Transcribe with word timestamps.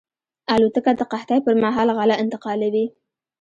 الوتکه 0.55 0.91
د 0.99 1.01
قحطۍ 1.11 1.39
پر 1.45 1.53
مهال 1.63 1.89
غله 1.97 2.15
انتقالوي. 2.23 2.85